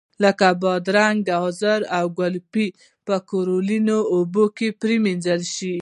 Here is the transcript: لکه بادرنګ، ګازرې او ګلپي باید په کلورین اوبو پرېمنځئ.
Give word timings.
لکه 0.23 0.47
بادرنګ، 0.61 1.17
ګازرې 1.29 1.85
او 1.97 2.05
ګلپي 2.19 2.67
باید 2.73 2.75
په 3.07 3.15
کلورین 3.29 3.87
اوبو 4.13 4.43
پرېمنځئ. 4.81 5.75